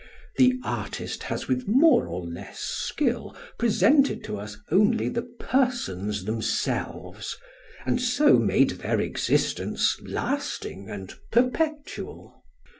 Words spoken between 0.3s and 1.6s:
The artist has